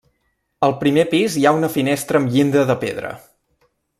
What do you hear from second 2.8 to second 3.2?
pedra.